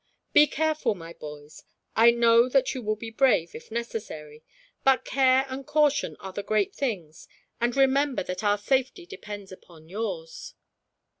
[0.33, 1.61] "Be careful, my boys.
[1.95, 4.43] I know that you will be brave, if necessary;
[4.83, 7.27] but care and caution are the great things,
[7.59, 10.55] and remember that our safety depends upon yours."